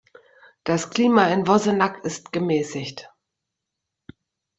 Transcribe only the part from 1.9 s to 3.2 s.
ist gemäßigt.